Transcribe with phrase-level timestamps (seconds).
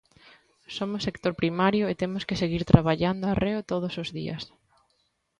[0.77, 4.43] Somos sector primario e temos que seguir traballando arreo todos os días.